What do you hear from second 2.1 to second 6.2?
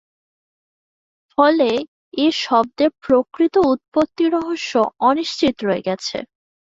এ শব্দের প্রকৃত উৎপত্তি রহস্য অনিশ্চিত রয়ে গেছে।